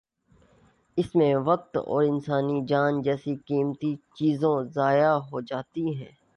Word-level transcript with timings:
اس 0.97 1.13
میں 1.15 1.35
وقت 1.45 1.77
اور 1.77 2.03
انسانی 2.03 2.59
جان 2.67 3.01
جیسی 3.01 3.35
قیمتی 3.45 3.95
چیزوں 4.15 4.55
ضائع 4.73 5.11
ہو 5.31 5.41
جاتی 5.41 5.87
ہیں۔ 5.95 6.11